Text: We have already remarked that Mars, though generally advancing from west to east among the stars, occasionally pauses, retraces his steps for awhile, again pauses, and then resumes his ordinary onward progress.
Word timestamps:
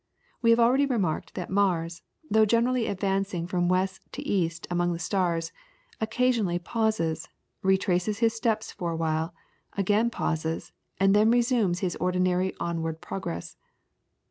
We 0.41 0.49
have 0.49 0.59
already 0.59 0.87
remarked 0.87 1.35
that 1.35 1.51
Mars, 1.51 2.01
though 2.27 2.43
generally 2.43 2.87
advancing 2.87 3.45
from 3.45 3.69
west 3.69 4.01
to 4.13 4.27
east 4.27 4.65
among 4.71 4.93
the 4.93 4.97
stars, 4.97 5.51
occasionally 5.99 6.57
pauses, 6.57 7.29
retraces 7.61 8.17
his 8.17 8.33
steps 8.33 8.71
for 8.71 8.89
awhile, 8.89 9.35
again 9.77 10.09
pauses, 10.09 10.71
and 10.99 11.15
then 11.15 11.29
resumes 11.29 11.81
his 11.81 11.95
ordinary 11.97 12.55
onward 12.59 12.99
progress. 12.99 13.57